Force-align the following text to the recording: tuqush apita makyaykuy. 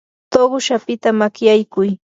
tuqush 0.31 0.69
apita 0.75 1.09
makyaykuy. 1.19 1.89